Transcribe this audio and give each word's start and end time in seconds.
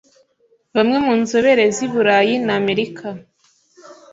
Bamwe 0.75 0.97
mu 1.05 1.13
nzobere 1.21 1.63
z'i 1.75 1.87
Burayi 1.91 2.35
n'Amerika 2.45 3.07